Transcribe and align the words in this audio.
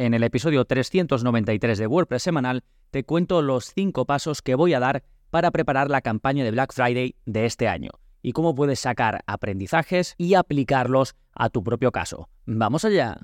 En 0.00 0.14
el 0.14 0.22
episodio 0.22 0.64
393 0.64 1.76
de 1.76 1.86
WordPress 1.86 2.22
semanal 2.22 2.64
te 2.90 3.04
cuento 3.04 3.42
los 3.42 3.66
5 3.74 4.06
pasos 4.06 4.40
que 4.40 4.54
voy 4.54 4.72
a 4.72 4.80
dar 4.80 5.02
para 5.28 5.50
preparar 5.50 5.90
la 5.90 6.00
campaña 6.00 6.42
de 6.42 6.50
Black 6.50 6.72
Friday 6.72 7.16
de 7.26 7.44
este 7.44 7.68
año 7.68 7.90
y 8.22 8.32
cómo 8.32 8.54
puedes 8.54 8.80
sacar 8.80 9.22
aprendizajes 9.26 10.14
y 10.16 10.32
aplicarlos 10.32 11.16
a 11.34 11.50
tu 11.50 11.62
propio 11.62 11.92
caso. 11.92 12.30
¡Vamos 12.46 12.86
allá! 12.86 13.18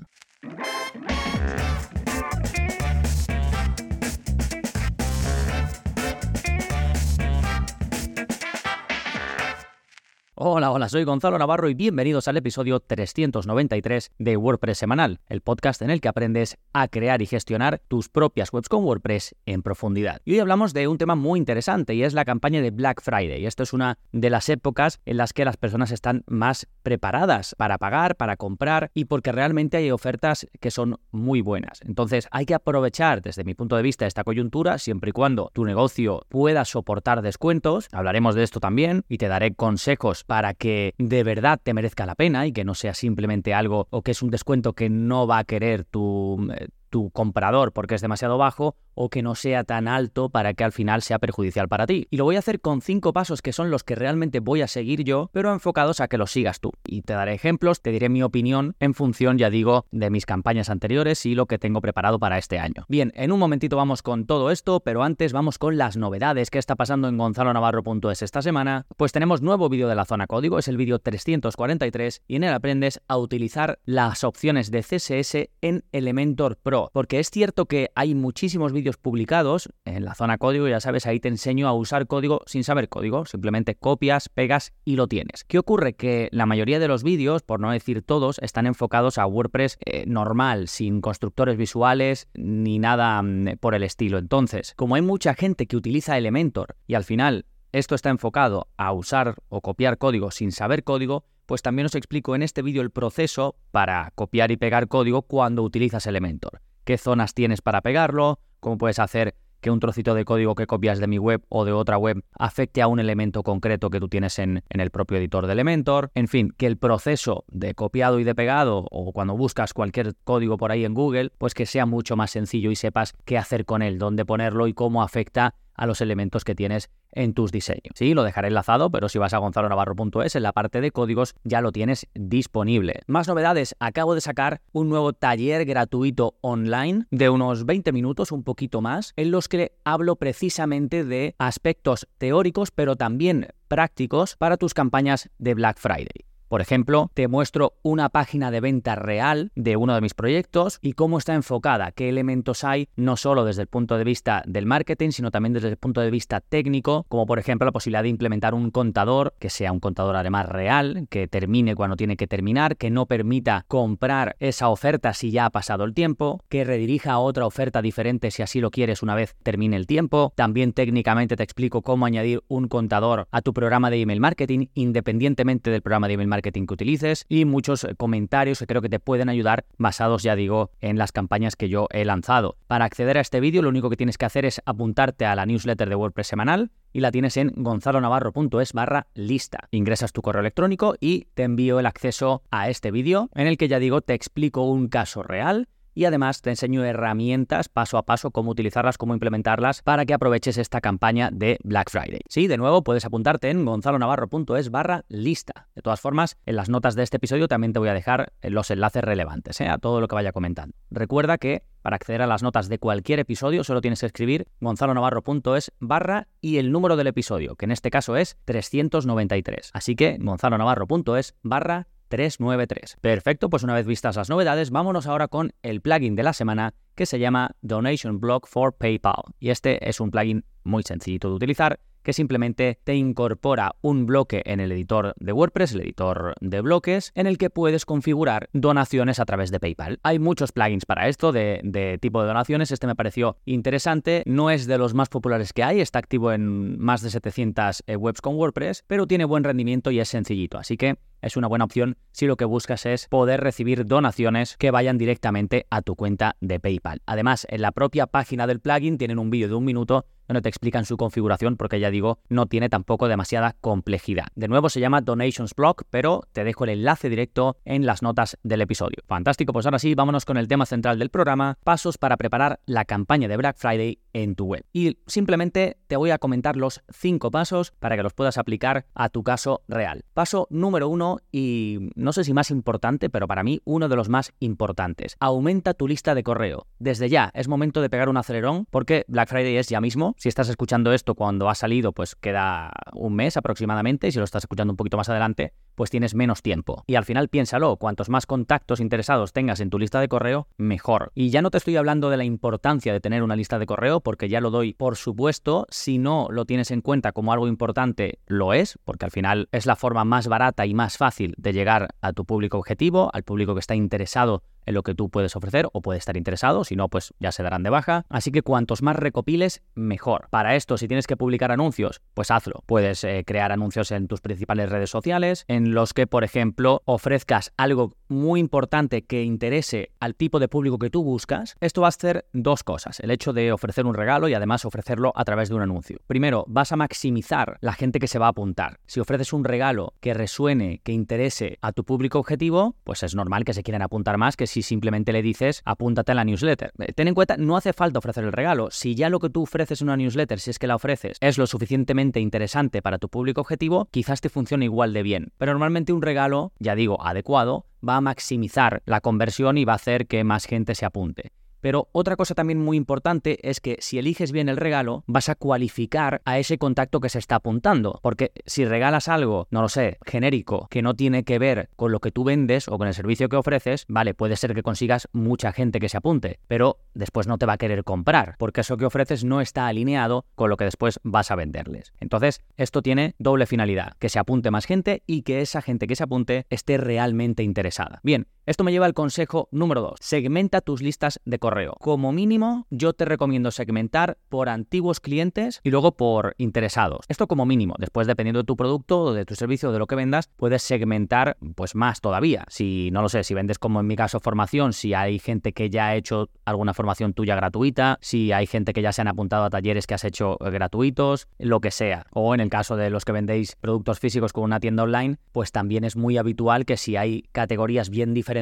Hola, 10.39 10.69
hola, 10.69 10.87
soy 10.87 11.03
Gonzalo 11.03 11.39
Navarro 11.39 11.67
y 11.67 11.73
bienvenidos 11.73 12.27
al 12.27 12.37
episodio 12.37 12.79
393 12.79 14.11
de 14.19 14.37
WordPress 14.37 14.77
Semanal, 14.77 15.19
el 15.29 15.41
podcast 15.41 15.81
en 15.81 15.89
el 15.89 15.99
que 15.99 16.09
aprendes 16.09 16.59
a 16.73 16.87
crear 16.89 17.23
y 17.23 17.25
gestionar 17.25 17.81
tus 17.87 18.07
propias 18.07 18.53
webs 18.53 18.69
con 18.69 18.83
WordPress 18.83 19.35
en 19.47 19.63
profundidad. 19.63 20.21
Y 20.25 20.33
hoy 20.33 20.39
hablamos 20.39 20.75
de 20.75 20.87
un 20.87 20.99
tema 20.99 21.15
muy 21.15 21.39
interesante 21.39 21.95
y 21.95 22.03
es 22.03 22.13
la 22.13 22.23
campaña 22.23 22.61
de 22.61 22.69
Black 22.69 23.01
Friday. 23.01 23.47
Esto 23.47 23.63
es 23.63 23.73
una 23.73 23.97
de 24.11 24.29
las 24.29 24.47
épocas 24.49 24.99
en 25.07 25.17
las 25.17 25.33
que 25.33 25.43
las 25.43 25.57
personas 25.57 25.89
están 25.89 26.23
más 26.27 26.67
preparadas 26.83 27.55
para 27.57 27.79
pagar, 27.79 28.15
para 28.15 28.37
comprar 28.37 28.91
y 28.93 29.05
porque 29.05 29.31
realmente 29.31 29.77
hay 29.77 29.89
ofertas 29.89 30.45
que 30.59 30.69
son 30.69 30.99
muy 31.09 31.41
buenas. 31.41 31.81
Entonces 31.81 32.27
hay 32.29 32.45
que 32.45 32.53
aprovechar 32.53 33.23
desde 33.23 33.43
mi 33.43 33.55
punto 33.55 33.75
de 33.75 33.81
vista 33.81 34.05
esta 34.05 34.23
coyuntura 34.23 34.77
siempre 34.77 35.09
y 35.09 35.13
cuando 35.13 35.49
tu 35.55 35.65
negocio 35.65 36.21
pueda 36.29 36.63
soportar 36.63 37.23
descuentos. 37.23 37.87
Hablaremos 37.91 38.35
de 38.35 38.43
esto 38.43 38.59
también 38.59 39.03
y 39.09 39.17
te 39.17 39.29
daré 39.29 39.55
consejos 39.55 40.26
para 40.27 40.53
que 40.53 40.93
de 40.99 41.23
verdad 41.23 41.59
te 41.61 41.73
merezca 41.73 42.05
la 42.05 42.13
pena 42.13 42.45
y 42.45 42.51
que 42.51 42.65
no 42.65 42.75
sea 42.75 42.93
simplemente 42.93 43.53
algo 43.53 43.87
o 43.89 44.03
que 44.03 44.11
es 44.11 44.21
un 44.21 44.29
descuento 44.29 44.73
que 44.73 44.89
no 44.89 45.25
va 45.25 45.39
a 45.39 45.43
querer 45.45 45.85
tu, 45.85 46.51
eh, 46.53 46.67
tu 46.89 47.09
comprador 47.09 47.71
porque 47.71 47.95
es 47.95 48.01
demasiado 48.01 48.37
bajo 48.37 48.75
o 48.97 49.09
que 49.09 49.21
no 49.21 49.35
sea 49.35 49.63
tan 49.63 49.87
alto 49.87 50.29
para 50.29 50.53
que 50.53 50.63
al 50.63 50.71
final 50.71 51.01
sea 51.01 51.19
perjudicial 51.19 51.69
para 51.69 51.85
ti. 51.85 52.07
Y 52.09 52.17
lo 52.17 52.25
voy 52.25 52.35
a 52.35 52.39
hacer 52.39 52.59
con 52.59 52.81
cinco 52.81 53.13
pasos 53.13 53.41
que 53.41 53.53
son 53.53 53.69
los 53.69 53.83
que 53.83 53.95
realmente 53.95 54.39
voy 54.39 54.61
a 54.61 54.67
seguir 54.67 55.03
yo, 55.03 55.29
pero 55.31 55.53
enfocados 55.53 56.01
a 56.01 56.07
que 56.07 56.17
los 56.17 56.31
sigas 56.31 56.59
tú. 56.59 56.71
Y 56.85 57.03
te 57.03 57.13
daré 57.13 57.33
ejemplos, 57.33 57.81
te 57.81 57.91
diré 57.91 58.09
mi 58.09 58.23
opinión 58.23 58.75
en 58.79 58.93
función, 58.93 59.37
ya 59.37 59.49
digo, 59.49 59.85
de 59.91 60.09
mis 60.09 60.25
campañas 60.25 60.69
anteriores 60.69 61.25
y 61.25 61.35
lo 61.35 61.45
que 61.45 61.59
tengo 61.59 61.79
preparado 61.79 62.19
para 62.19 62.39
este 62.39 62.57
año. 62.57 62.85
Bien, 62.89 63.11
en 63.15 63.31
un 63.31 63.39
momentito 63.39 63.77
vamos 63.77 64.01
con 64.01 64.25
todo 64.25 64.49
esto, 64.49 64.79
pero 64.79 65.03
antes 65.03 65.31
vamos 65.31 65.59
con 65.59 65.77
las 65.77 65.95
novedades 65.95 66.49
que 66.49 66.57
está 66.57 66.75
pasando 66.75 67.07
en 67.07 67.17
gonzalonavarro.es 67.17 68.23
esta 68.23 68.41
semana. 68.41 68.87
Pues 68.97 69.11
tenemos 69.11 69.41
nuevo 69.43 69.69
vídeo 69.69 69.87
de 69.87 69.95
la 69.95 70.05
zona 70.05 70.25
código, 70.25 70.57
es 70.57 70.67
el 70.67 70.77
vídeo 70.77 70.97
343 70.97 72.23
y 72.27 72.35
en 72.37 72.43
él 72.43 72.53
aprendes 72.53 73.01
a 73.07 73.17
utilizar 73.17 73.79
las 73.85 74.23
opciones 74.23 74.71
de 74.71 74.81
CSS 74.81 75.49
en 75.61 75.83
Elementor 75.91 76.57
Pro, 76.57 76.89
porque 76.93 77.19
es 77.19 77.29
cierto 77.29 77.67
que 77.67 77.91
hay 77.93 78.15
muchísimos 78.15 78.73
vídeos 78.73 78.86
publicados 78.95 79.67
en 79.83 80.05
la 80.05 80.15
zona 80.15 80.37
código, 80.37 80.69
ya 80.69 80.79
sabes, 80.79 81.05
ahí 81.05 81.19
te 81.19 81.27
enseño 81.27 81.67
a 81.67 81.73
usar 81.73 82.07
código 82.07 82.43
sin 82.45 82.63
saber 82.63 82.87
código, 82.87 83.25
simplemente 83.25 83.75
copias, 83.75 84.29
pegas 84.29 84.71
y 84.85 84.95
lo 84.95 85.07
tienes. 85.07 85.43
¿Qué 85.43 85.59
ocurre? 85.59 85.95
Que 85.95 86.29
la 86.31 86.45
mayoría 86.45 86.79
de 86.79 86.87
los 86.87 87.03
vídeos, 87.03 87.43
por 87.43 87.59
no 87.59 87.71
decir 87.71 88.03
todos, 88.03 88.39
están 88.41 88.67
enfocados 88.67 89.17
a 89.17 89.25
WordPress 89.25 89.77
eh, 89.83 90.05
normal, 90.07 90.69
sin 90.69 91.01
constructores 91.01 91.57
visuales 91.57 92.29
ni 92.35 92.79
nada 92.79 93.21
mm, 93.21 93.57
por 93.59 93.75
el 93.75 93.83
estilo. 93.83 94.17
Entonces, 94.17 94.73
como 94.77 94.95
hay 94.95 95.01
mucha 95.01 95.33
gente 95.33 95.67
que 95.67 95.75
utiliza 95.75 96.17
Elementor 96.17 96.77
y 96.87 96.93
al 96.93 97.03
final 97.03 97.45
esto 97.73 97.95
está 97.95 98.09
enfocado 98.09 98.69
a 98.77 98.93
usar 98.93 99.35
o 99.49 99.61
copiar 99.61 99.97
código 99.97 100.31
sin 100.31 100.51
saber 100.51 100.83
código, 100.83 101.25
pues 101.45 101.61
también 101.61 101.85
os 101.85 101.95
explico 101.95 102.35
en 102.35 102.43
este 102.43 102.61
vídeo 102.61 102.81
el 102.81 102.91
proceso 102.91 103.55
para 103.71 104.11
copiar 104.15 104.51
y 104.51 104.57
pegar 104.57 104.87
código 104.87 105.23
cuando 105.23 105.63
utilizas 105.63 106.05
Elementor. 106.05 106.61
¿Qué 106.83 106.97
zonas 106.97 107.33
tienes 107.33 107.61
para 107.61 107.81
pegarlo? 107.81 108.39
Cómo 108.67 108.77
puedes 108.77 108.99
hacer 108.99 109.33
que 109.61 109.71
un 109.71 109.79
trocito 109.79 110.13
de 110.13 110.25
código 110.25 110.53
que 110.53 110.67
copias 110.67 110.99
de 110.99 111.07
mi 111.07 111.17
web 111.17 111.41
o 111.49 111.63
de 111.63 111.71
otra 111.71 111.97
web 111.97 112.21
afecte 112.33 112.81
a 112.81 112.87
un 112.87 112.99
elemento 112.99 113.43
concreto 113.43 113.89
que 113.89 113.99
tú 113.99 114.09
tienes 114.09 114.37
en, 114.39 114.61
el 114.69 114.91
propio 114.91 115.17
editor 115.17 115.47
de 115.47 115.53
Elementor. 115.53 116.11
En 116.15 116.27
fin, 116.27 116.53
que 116.57 116.67
el 116.67 116.77
proceso 116.77 117.45
de 117.47 117.73
copiado 117.73 118.19
y 118.19 118.25
de 118.25 118.35
pegado 118.35 118.85
o 118.91 119.13
cuando 119.13 119.37
buscas 119.37 119.73
cualquier 119.73 120.15
código 120.23 120.57
por 120.57 120.71
ahí 120.71 120.85
en 120.85 120.93
Google, 120.93 121.31
pues 121.37 121.53
que 121.53 121.65
sea 121.65 121.85
mucho 121.85 122.15
más 122.17 122.31
sencillo 122.31 122.69
y 122.69 122.75
sepas 122.75 123.13
qué 123.25 123.37
hacer 123.37 123.65
con 123.65 123.81
él, 123.81 123.97
dónde 123.97 124.25
ponerlo 124.25 124.67
y 124.67 124.73
cómo 124.73 125.01
afecta 125.01 125.55
a 125.77 125.85
los 125.85 126.01
elementos 126.01 126.43
que 126.43 126.55
tienes 126.55 126.89
en 127.11 127.33
tus 127.33 127.51
diseños. 127.51 127.93
Sí, 127.95 128.13
lo 128.13 128.23
dejaré 128.23 128.49
enlazado, 128.49 128.91
pero 128.91 129.09
si 129.09 129.17
vas 129.17 129.33
a 129.33 129.37
gonzalonavarro.es, 129.37 130.35
en 130.35 130.43
la 130.43 130.51
parte 130.51 130.81
de 130.81 130.91
códigos 130.91 131.35
ya 131.43 131.61
lo 131.61 131.71
tienes 131.71 132.07
disponible. 132.13 133.01
Más 133.07 133.27
novedades, 133.27 133.75
acabo 133.79 134.15
de 134.15 134.21
sacar 134.21 134.61
un 134.73 134.89
nuevo 134.89 135.13
taller 135.13 135.65
gratuito 135.65 136.35
online 136.41 137.05
de 137.11 137.29
unos 137.29 137.65
20 137.65 137.91
minutos, 137.91 138.31
un 138.31 138.43
poquito 138.43 138.81
más, 138.81 139.13
en 139.15 139.31
los 139.31 139.47
que 139.47 139.71
hablo 139.85 140.15
precisamente 140.17 141.03
de 141.03 141.35
aspectos 141.37 142.07
teóricos, 142.17 142.71
pero 142.71 142.95
también 142.95 143.47
prácticos 143.67 144.35
para 144.35 144.57
tus 144.57 144.73
campañas 144.73 145.29
de 145.37 145.53
Black 145.53 145.77
Friday. 145.79 146.26
Por 146.47 146.61
ejemplo, 146.61 147.11
te 147.13 147.27
muestro 147.27 147.73
una 147.83 148.07
página 148.07 148.51
de 148.51 148.61
venta 148.61 148.95
real 148.95 149.51
de 149.55 149.75
uno 149.75 149.93
de 149.93 149.99
mis 149.99 150.13
proyectos 150.13 150.79
y 150.81 150.93
cómo 150.93 151.17
está 151.17 151.33
enfocada, 151.33 151.91
qué 151.91 152.07
elementos 152.07 152.63
hay, 152.63 152.87
no 152.95 153.17
solo 153.17 153.43
desde 153.43 153.63
el 153.63 153.67
punto 153.67 153.97
de 153.97 154.05
vista 154.05 154.43
del 154.47 154.65
marketing, 154.65 155.09
sino 155.09 155.29
también 155.29 155.51
desde 155.51 155.67
el 155.67 155.75
punto 155.75 155.99
de 155.99 156.09
vista 156.09 156.39
técnico, 156.39 157.05
como 157.09 157.25
por 157.25 157.37
ejemplo 157.37 157.65
la 157.65 157.73
posibilidad 157.73 158.03
de 158.03 158.09
implementar 158.09 158.53
un 158.53 158.71
contador, 158.71 159.33
que 159.39 159.49
sea 159.49 159.73
un 159.73 159.81
contador 159.81 160.15
además 160.15 160.47
real, 160.47 161.07
que 161.09 161.27
termine 161.27 161.75
cuando 161.75 161.97
tiene 161.97 162.15
que 162.15 162.27
terminar, 162.27 162.77
que 162.77 162.91
no 162.91 163.07
permita 163.07 163.65
comprar 163.67 164.37
esa 164.39 164.69
oferta 164.69 165.13
si 165.13 165.31
ya 165.31 165.47
ha 165.47 165.49
pasado 165.49 165.83
el 165.83 165.93
tiempo, 165.93 166.41
que 166.47 166.63
redirija 166.63 167.11
a 167.11 167.19
otra 167.19 167.45
oferta 167.45 167.81
diferente 167.81 168.31
si 168.31 168.41
así 168.41 168.61
lo 168.61 168.71
quieres 168.71 169.03
una 169.03 169.15
vez 169.15 169.35
termine 169.43 169.75
el 169.75 169.85
tiempo. 169.85 170.31
También 170.35 170.71
técnicamente 170.71 171.35
te 171.35 171.43
explico 171.43 171.81
cómo 171.81 172.05
añadir 172.05 172.41
un 172.47 172.69
contador 172.69 173.27
a 173.31 173.41
tu 173.41 173.53
programa 173.53 173.89
de 173.89 173.99
email 173.99 174.21
marketing 174.21 174.67
independientemente 174.75 175.71
del 175.71 175.81
programa 175.81 176.07
de 176.07 176.13
email 176.13 176.29
marketing 176.29 176.36
marketing 176.37 176.67
que 176.67 176.73
utilices 176.75 177.25
y 177.27 177.45
muchos 177.45 177.83
eh, 177.83 177.95
comentarios 177.95 178.59
que 178.59 178.67
creo 178.67 178.81
que 178.81 178.89
te 178.89 178.99
pueden 178.99 179.29
ayudar 179.29 179.65
basados, 179.77 180.23
ya 180.23 180.35
digo, 180.35 180.71
en 180.81 180.97
las 180.97 181.11
campañas 181.11 181.55
que 181.55 181.69
yo 181.69 181.87
he 181.91 182.05
lanzado. 182.05 182.57
Para 182.67 182.85
acceder 182.85 183.17
a 183.17 183.21
este 183.21 183.39
vídeo 183.39 183.61
lo 183.61 183.69
único 183.69 183.89
que 183.89 183.97
tienes 183.97 184.17
que 184.17 184.25
hacer 184.25 184.45
es 184.45 184.61
apuntarte 184.65 185.25
a 185.25 185.35
la 185.35 185.45
newsletter 185.45 185.89
de 185.89 185.95
WordPress 185.95 186.27
semanal 186.27 186.71
y 186.93 186.99
la 186.99 187.11
tienes 187.11 187.37
en 187.37 187.51
gonzalonavarro.es 187.55 188.73
barra 188.73 189.07
lista. 189.13 189.67
Ingresas 189.71 190.13
tu 190.13 190.21
correo 190.21 190.41
electrónico 190.41 190.95
y 190.99 191.25
te 191.33 191.43
envío 191.43 191.79
el 191.79 191.85
acceso 191.85 192.43
a 192.51 192.69
este 192.69 192.91
vídeo 192.91 193.29
en 193.33 193.47
el 193.47 193.57
que 193.57 193.67
ya 193.67 193.79
digo 193.79 194.01
te 194.01 194.13
explico 194.13 194.61
un 194.61 194.87
caso 194.87 195.23
real 195.23 195.67
y 195.97 196.05
además 196.05 196.43
te 196.43 196.51
enseño 196.51 196.83
herramientas 196.83 197.69
paso 197.69 197.97
a 197.97 198.05
paso, 198.05 198.29
cómo 198.29 198.51
utilizarlas, 198.51 198.99
cómo 198.99 199.15
implementarlas 199.15 199.81
para 199.81 200.05
que 200.05 200.13
aproveches 200.13 200.59
esta 200.59 200.79
campaña 200.79 201.31
de 201.33 201.57
Black 201.63 201.89
Friday. 201.89 202.19
Sí, 202.29 202.45
de 202.45 202.57
nuevo 202.57 202.83
puedes 202.83 203.03
apuntarte 203.03 203.49
en 203.49 203.65
gonzalonavarro.es 203.65 204.69
barra 204.69 205.05
lista. 205.07 205.69
De 205.73 205.81
todas 205.81 205.99
formas, 205.99 206.37
en 206.45 206.55
las 206.55 206.69
notas 206.69 206.93
de 206.93 207.01
este 207.01 207.17
episodio 207.17 207.47
también 207.47 207.73
te 207.73 207.79
voy 207.79 207.89
a 207.89 207.95
dejar 207.95 208.31
los 208.43 208.69
enlaces 208.69 209.03
relevantes 209.03 209.59
¿eh? 209.59 209.69
a 209.69 209.79
todo 209.79 209.99
lo 209.99 210.07
que 210.07 210.13
vaya 210.13 210.31
comentando. 210.31 210.75
Recuerda 210.91 211.39
que 211.39 211.63
para 211.81 211.95
acceder 211.95 212.21
a 212.21 212.27
las 212.27 212.43
notas 212.43 212.69
de 212.69 212.77
cualquier 212.77 213.17
episodio 213.17 213.63
solo 213.63 213.81
tienes 213.81 214.01
que 214.01 214.05
escribir 214.05 214.45
gonzalonavarro.es 214.59 215.71
barra 215.79 216.27
y 216.41 216.57
el 216.57 216.71
número 216.71 216.95
del 216.95 217.07
episodio, 217.07 217.55
que 217.55 217.65
en 217.65 217.71
este 217.71 217.89
caso 217.89 218.17
es 218.17 218.37
393. 218.45 219.71
Así 219.73 219.95
que 219.95 220.17
gonzalonavarro.es 220.19 221.33
barra 221.41 221.87
393. 222.07 222.97
Perfecto, 223.01 223.49
pues 223.49 223.63
una 223.63 223.73
vez 223.73 223.85
vistas 223.85 224.15
las 224.15 224.29
novedades, 224.29 224.71
vámonos 224.71 225.07
ahora 225.07 225.27
con 225.27 225.53
el 225.63 225.81
plugin 225.81 226.15
de 226.15 226.23
la 226.23 226.33
semana 226.33 226.73
que 226.95 227.05
se 227.05 227.19
llama 227.19 227.51
Donation 227.61 228.19
Block 228.19 228.47
for 228.47 228.73
PayPal. 228.73 229.23
Y 229.39 229.49
este 229.49 229.87
es 229.89 229.99
un 229.99 230.11
plugin 230.11 230.45
muy 230.63 230.83
sencillito 230.83 231.29
de 231.29 231.35
utilizar 231.35 231.79
que 232.07 232.13
simplemente 232.13 232.79
te 232.85 232.95
incorpora 232.95 233.75
un 233.81 234.05
bloque 234.05 234.41
en 234.45 234.61
el 234.61 234.71
editor 234.71 235.13
de 235.19 235.33
WordPress, 235.33 235.73
el 235.73 235.81
editor 235.81 236.35
de 236.39 236.61
bloques, 236.61 237.11
en 237.15 237.27
el 237.27 237.37
que 237.37 237.49
puedes 237.49 237.85
configurar 237.85 238.47
donaciones 238.53 239.19
a 239.19 239.25
través 239.25 239.51
de 239.51 239.59
PayPal. 239.59 239.99
Hay 240.03 240.17
muchos 240.17 240.53
plugins 240.53 240.85
para 240.85 241.09
esto 241.09 241.33
de, 241.33 241.99
tipo 241.99 242.21
de 242.21 242.29
donaciones. 242.29 242.71
Este 242.71 242.87
me 242.87 242.95
pareció 242.95 243.35
interesante. 243.43 244.23
No 244.25 244.49
es 244.51 244.67
de 244.67 244.77
los 244.77 244.93
más 244.93 245.09
populares 245.09 245.51
que 245.51 245.63
hay. 245.63 245.81
Está 245.81 245.99
activo 245.99 246.31
en 246.31 246.79
más 246.79 247.01
de 247.01 247.09
700 247.09 247.83
eh, 247.85 247.97
webs 247.97 248.21
con 248.21 248.35
WordPress, 248.35 248.85
pero 248.87 249.05
tiene 249.05 249.25
buen 249.25 249.43
rendimiento 249.43 249.91
y 249.91 249.99
es 249.99 250.07
sencillito. 250.07 250.57
Así 250.57 250.77
que 250.77 250.95
es 251.21 251.35
una 251.35 251.47
buena 251.47 251.65
opción 251.65 251.97
si 252.13 252.25
lo 252.25 252.37
que 252.37 252.45
buscas 252.45 252.85
es 252.85 253.07
poder 253.09 253.41
recibir 253.41 253.85
donaciones 253.85 254.55
que 254.55 254.71
vayan 254.71 254.97
directamente 254.97 255.65
a 255.69 255.81
tu 255.81 255.97
cuenta 255.97 256.37
de 256.39 256.61
PayPal. 256.61 257.01
Además, 257.05 257.45
en 257.49 257.63
la 257.63 257.73
propia 257.73 258.07
página 258.07 258.47
del 258.47 258.61
plugin 258.61 258.97
tienen 258.97 259.19
un 259.19 259.29
vídeo 259.29 259.49
de 259.49 259.55
un 259.55 259.65
minuto 259.65 260.05
donde 260.27 260.41
te 260.41 260.49
explican 260.49 260.85
su 260.85 260.97
configuración 260.97 261.57
porque 261.57 261.79
ya 261.79 261.91
digo, 261.91 262.19
no 262.29 262.45
tiene 262.45 262.69
tampoco 262.69 263.07
demasiada 263.07 263.55
complejidad. 263.61 264.27
De 264.35 264.47
nuevo 264.47 264.69
se 264.69 264.79
llama 264.79 265.01
Donations 265.01 265.53
Block, 265.55 265.83
pero 265.89 266.23
te 266.31 266.43
dejo 266.43 266.63
el 266.63 266.71
enlace 266.71 267.09
directo 267.09 267.57
en 267.65 267.85
las 267.85 268.01
notas 268.01 268.37
del 268.43 268.61
episodio. 268.61 268.97
Fantástico, 269.07 269.53
pues 269.53 269.65
ahora 269.65 269.79
sí, 269.79 269.95
vámonos 269.95 270.25
con 270.25 270.37
el 270.37 270.47
tema 270.47 270.65
central 270.65 270.99
del 270.99 271.09
programa, 271.09 271.57
pasos 271.63 271.97
para 271.97 272.17
preparar 272.17 272.59
la 272.65 272.85
campaña 272.85 273.27
de 273.27 273.37
Black 273.37 273.57
Friday 273.57 273.99
en 274.13 274.35
tu 274.35 274.45
web. 274.45 274.65
Y 274.73 274.97
simplemente 275.07 275.77
te 275.87 275.95
voy 275.95 276.11
a 276.11 276.17
comentar 276.17 276.55
los 276.55 276.81
cinco 276.91 277.31
pasos 277.31 277.71
para 277.79 277.95
que 277.95 278.03
los 278.03 278.13
puedas 278.13 278.37
aplicar 278.37 278.85
a 278.93 279.09
tu 279.09 279.23
caso 279.23 279.61
real. 279.67 280.05
Paso 280.13 280.47
número 280.49 280.89
uno 280.89 281.19
y 281.31 281.89
no 281.95 282.13
sé 282.13 282.23
si 282.23 282.33
más 282.33 282.51
importante, 282.51 283.09
pero 283.09 283.27
para 283.27 283.43
mí 283.43 283.61
uno 283.65 283.87
de 283.87 283.95
los 283.95 284.09
más 284.09 284.33
importantes. 284.39 285.15
Aumenta 285.19 285.73
tu 285.73 285.87
lista 285.87 286.15
de 286.15 286.23
correo. 286.23 286.67
Desde 286.79 287.09
ya 287.09 287.31
es 287.33 287.47
momento 287.47 287.81
de 287.81 287.89
pegar 287.89 288.09
un 288.09 288.17
acelerón 288.17 288.65
porque 288.69 289.05
Black 289.07 289.29
Friday 289.29 289.57
es 289.57 289.69
ya 289.69 289.81
mismo. 289.81 290.15
Si 290.17 290.29
estás 290.29 290.49
escuchando 290.49 290.93
esto 290.93 291.13
cuando 291.13 291.47
ha 291.47 291.53
salido, 291.53 291.93
pues 291.93 292.15
queda 292.15 292.71
un 292.93 293.13
mes 293.13 293.37
aproximadamente. 293.37 294.07
Y 294.07 294.11
si 294.11 294.17
lo 294.17 294.25
estás 294.25 294.43
escuchando 294.43 294.73
un 294.73 294.77
poquito 294.77 294.97
más 294.97 295.09
adelante, 295.09 295.53
pues 295.75 295.91
tienes 295.91 296.15
menos 296.15 296.41
tiempo. 296.41 296.83
Y 296.87 296.95
al 296.95 297.05
final 297.05 297.29
piénsalo, 297.29 297.77
cuantos 297.77 298.09
más 298.09 298.25
contactos 298.25 298.79
interesados 298.79 299.31
tengas 299.31 299.59
en 299.59 299.69
tu 299.69 299.77
lista 299.77 299.99
de 299.99 300.07
correo, 300.07 300.47
mejor. 300.57 301.11
Y 301.13 301.29
ya 301.29 301.43
no 301.43 301.51
te 301.51 301.59
estoy 301.59 301.75
hablando 301.77 302.09
de 302.09 302.17
la 302.17 302.23
importancia 302.23 302.91
de 302.93 302.99
tener 302.99 303.21
una 303.21 303.35
lista 303.35 303.59
de 303.59 303.67
correo, 303.67 304.01
porque 304.01 304.27
ya 304.27 304.41
lo 304.41 304.49
doy 304.49 304.73
por 304.73 304.95
supuesto. 304.95 305.67
Si 305.69 305.99
no 305.99 306.29
lo 306.31 306.45
tienes 306.45 306.71
en 306.71 306.81
cuenta 306.81 307.11
como 307.11 307.31
algo 307.31 307.47
importante, 307.47 308.17
lo 308.25 308.53
es, 308.53 308.79
porque 308.85 309.05
al 309.05 309.11
final 309.11 309.49
es 309.51 309.67
la 309.67 309.75
forma 309.75 310.03
más 310.03 310.27
barata 310.27 310.65
y 310.65 310.73
más 310.73 310.97
fácil 310.97 311.35
de 311.37 311.53
llegar 311.53 311.89
a 312.01 312.11
tu 312.13 312.25
público 312.25 312.57
objetivo, 312.57 313.11
al 313.13 313.21
público 313.21 313.53
que 313.53 313.59
está 313.59 313.75
interesado 313.75 314.41
en 314.67 314.75
lo 314.75 314.83
que 314.83 314.93
tú 314.93 315.09
puedes 315.09 315.35
ofrecer 315.35 315.67
o 315.73 315.81
puede 315.81 315.97
estar 315.97 316.15
interesado, 316.15 316.63
si 316.63 316.75
no, 316.75 316.89
pues 316.89 317.13
ya 317.19 317.31
se 317.31 317.41
darán 317.41 317.63
de 317.63 317.71
baja. 317.71 318.05
Así 318.09 318.31
que 318.31 318.43
cuantos 318.43 318.83
más 318.83 318.95
recopiles, 318.95 319.63
mejor. 319.73 320.27
Para 320.29 320.55
esto, 320.55 320.77
si 320.77 320.87
tienes 320.87 321.07
que 321.07 321.17
publicar 321.17 321.51
anuncios, 321.51 322.01
pues 322.13 322.29
hazlo. 322.29 322.63
Puedes 322.67 323.03
eh, 323.03 323.23
crear 323.25 323.51
anuncios 323.51 323.91
en 323.91 324.07
tus 324.07 324.21
principales 324.21 324.69
redes 324.69 324.89
sociales, 324.89 325.45
en 325.47 325.73
los 325.73 325.93
que, 325.93 326.05
por 326.05 326.23
ejemplo, 326.23 326.83
ofrezcas 326.85 327.53
algo 327.57 327.93
muy 328.09 328.39
importante 328.39 329.03
que 329.05 329.23
interese 329.23 329.91
al 329.99 330.15
tipo 330.15 330.39
de 330.39 330.47
público 330.47 330.77
que 330.77 330.89
tú 330.89 331.03
buscas. 331.03 331.55
Esto 331.59 331.81
va 331.81 331.87
a 331.87 331.89
hacer 331.89 332.25
dos 332.33 332.63
cosas. 332.63 332.99
El 332.99 333.11
hecho 333.11 333.33
de 333.33 333.51
ofrecer 333.51 333.85
un 333.85 333.95
regalo 333.95 334.27
y 334.27 334.33
además 334.33 334.65
ofrecerlo 334.65 335.13
a 335.15 335.25
través 335.25 335.49
de 335.49 335.55
un 335.55 335.61
anuncio. 335.61 335.99
Primero, 336.07 336.45
vas 336.47 336.71
a 336.71 336.75
maximizar 336.75 337.57
la 337.61 337.73
gente 337.73 337.99
que 337.99 338.07
se 338.07 338.19
va 338.19 338.27
a 338.27 338.29
apuntar. 338.29 338.79
Si 338.85 338.99
ofreces 338.99 339.33
un 339.33 339.43
regalo 339.43 339.93
que 340.01 340.13
resuene, 340.13 340.81
que 340.83 340.91
interese 340.91 341.57
a 341.61 341.71
tu 341.71 341.83
público 341.83 342.19
objetivo, 342.19 342.75
pues 342.83 343.03
es 343.03 343.15
normal 343.15 343.45
que 343.45 343.53
se 343.53 343.63
quieran 343.63 343.81
apuntar 343.81 344.17
más 344.17 344.35
que 344.35 344.47
si 344.47 344.56
si 344.63 344.69
simplemente 344.69 345.13
le 345.13 345.21
dices 345.21 345.61
apúntate 345.65 346.11
a 346.11 346.15
la 346.15 346.23
newsletter. 346.23 346.71
Eh, 346.79 346.93
ten 346.93 347.07
en 347.07 347.13
cuenta, 347.13 347.37
no 347.37 347.57
hace 347.57 347.73
falta 347.73 347.99
ofrecer 347.99 348.23
el 348.23 348.31
regalo. 348.31 348.69
Si 348.71 348.95
ya 348.95 349.09
lo 349.09 349.19
que 349.19 349.29
tú 349.29 349.43
ofreces 349.43 349.81
en 349.81 349.87
una 349.87 349.97
newsletter, 349.97 350.39
si 350.39 350.49
es 350.49 350.59
que 350.59 350.67
la 350.67 350.75
ofreces, 350.75 351.17
es 351.21 351.37
lo 351.37 351.45
suficientemente 351.45 352.19
interesante 352.19 352.81
para 352.81 352.97
tu 352.97 353.09
público 353.09 353.41
objetivo, 353.41 353.87
quizás 353.91 354.21
te 354.21 354.29
funcione 354.29 354.65
igual 354.65 354.93
de 354.93 355.03
bien. 355.03 355.31
Pero 355.37 355.51
normalmente 355.51 355.93
un 355.93 356.01
regalo, 356.01 356.53
ya 356.59 356.75
digo, 356.75 357.05
adecuado, 357.05 357.65
va 357.87 357.97
a 357.97 358.01
maximizar 358.01 358.81
la 358.85 359.01
conversión 359.01 359.57
y 359.57 359.65
va 359.65 359.73
a 359.73 359.77
hacer 359.77 360.07
que 360.07 360.23
más 360.23 360.45
gente 360.45 360.73
se 360.73 360.85
apunte. 360.85 361.31
Pero 361.61 361.89
otra 361.91 362.15
cosa 362.15 362.35
también 362.35 362.59
muy 362.59 362.77
importante 362.77 363.39
es 363.49 363.59
que 363.59 363.77
si 363.79 363.99
eliges 363.99 364.31
bien 364.31 364.49
el 364.49 364.57
regalo, 364.57 365.03
vas 365.07 365.29
a 365.29 365.35
cualificar 365.35 366.21
a 366.25 366.39
ese 366.39 366.57
contacto 366.57 366.99
que 366.99 367.09
se 367.09 367.19
está 367.19 367.35
apuntando. 367.35 367.99
Porque 368.01 368.31
si 368.45 368.65
regalas 368.65 369.07
algo, 369.07 369.47
no 369.51 369.61
lo 369.61 369.69
sé, 369.69 369.97
genérico, 370.05 370.67
que 370.69 370.81
no 370.81 370.95
tiene 370.95 371.23
que 371.23 371.39
ver 371.39 371.69
con 371.75 371.91
lo 371.91 371.99
que 371.99 372.11
tú 372.11 372.23
vendes 372.23 372.67
o 372.67 372.77
con 372.77 372.87
el 372.87 372.93
servicio 372.93 373.29
que 373.29 373.35
ofreces, 373.35 373.85
vale, 373.87 374.13
puede 374.13 374.35
ser 374.35 374.53
que 374.53 374.63
consigas 374.63 375.07
mucha 375.11 375.51
gente 375.51 375.79
que 375.79 375.89
se 375.89 375.97
apunte, 375.97 376.39
pero 376.47 376.79
después 376.93 377.27
no 377.27 377.37
te 377.37 377.45
va 377.45 377.53
a 377.53 377.57
querer 377.57 377.83
comprar, 377.83 378.35
porque 378.37 378.61
eso 378.61 378.77
que 378.77 378.85
ofreces 378.85 379.23
no 379.23 379.41
está 379.41 379.67
alineado 379.67 380.25
con 380.35 380.49
lo 380.49 380.57
que 380.57 380.65
después 380.65 380.99
vas 381.03 381.31
a 381.31 381.35
venderles. 381.35 381.93
Entonces, 381.99 382.41
esto 382.55 382.81
tiene 382.81 383.15
doble 383.19 383.45
finalidad, 383.45 383.93
que 383.99 384.09
se 384.09 384.19
apunte 384.19 384.51
más 384.51 384.65
gente 384.65 385.03
y 385.05 385.23
que 385.23 385.41
esa 385.41 385.61
gente 385.61 385.87
que 385.87 385.95
se 385.95 386.03
apunte 386.03 386.45
esté 386.49 386.77
realmente 386.77 387.43
interesada. 387.43 387.99
Bien, 388.03 388.27
esto 388.47 388.63
me 388.63 388.71
lleva 388.71 388.85
al 388.85 388.93
consejo 388.93 389.49
número 389.51 389.81
2. 389.81 389.95
Segmenta 389.99 390.61
tus 390.61 390.81
listas 390.81 391.19
de 391.25 391.37
correo. 391.37 391.75
Como 391.81 392.13
mínimo, 392.13 392.65
yo 392.69 392.93
te 392.93 393.03
recomiendo 393.03 393.51
segmentar 393.51 394.19
por 394.29 394.47
antiguos 394.47 395.01
clientes 395.01 395.59
y 395.65 395.69
luego 395.69 395.97
por 395.97 396.33
interesados. 396.37 397.05
Esto 397.09 397.27
como 397.27 397.45
mínimo. 397.45 397.75
Después, 397.77 398.07
dependiendo 398.07 398.39
de 398.39 398.45
tu 398.45 398.55
producto, 398.55 399.01
o 399.01 399.13
de 399.13 399.25
tu 399.25 399.35
servicio, 399.35 399.73
de 399.73 399.79
lo 399.79 399.85
que 399.85 399.95
vendas, 399.95 400.29
puedes 400.37 400.63
segmentar 400.63 401.35
pues 401.55 401.75
más 401.75 401.99
todavía. 401.99 402.45
Si 402.47 402.89
no 402.93 403.01
lo 403.01 403.09
sé, 403.09 403.25
si 403.25 403.33
vendes 403.33 403.59
como 403.59 403.81
en 403.81 403.87
mi 403.87 403.97
caso 403.97 404.21
formación, 404.21 404.71
si 404.71 404.93
hay 404.93 405.19
gente 405.19 405.51
que 405.51 405.69
ya 405.69 405.87
ha 405.87 405.95
hecho 405.95 406.29
alguna 406.45 406.73
formación 406.73 407.11
tuya 407.11 407.35
gratuita, 407.35 407.97
si 407.99 408.31
hay 408.31 408.47
gente 408.47 408.71
que 408.71 408.81
ya 408.81 408.93
se 408.93 409.01
han 409.01 409.09
apuntado 409.09 409.43
a 409.43 409.49
talleres 409.49 409.87
que 409.87 409.95
has 409.95 410.05
hecho 410.05 410.37
eh, 410.39 410.51
gratuitos, 410.51 411.27
lo 411.37 411.59
que 411.59 411.71
sea. 411.71 412.05
O 412.13 412.33
en 412.33 412.39
el 412.39 412.49
caso 412.49 412.77
de 412.77 412.91
los 412.91 413.03
que 413.03 413.11
vendéis 413.11 413.57
productos 413.57 413.99
físicos 413.99 414.31
con 414.31 414.45
una 414.45 414.61
tienda 414.61 414.83
online, 414.83 415.17
pues 415.33 415.51
también 415.51 415.83
es 415.83 415.97
muy 415.97 416.17
habitual 416.17 416.63
que 416.63 416.77
si 416.77 416.95
hay 416.95 417.23
categorías 417.33 417.89
bien 417.89 418.13
diferentes 418.13 418.36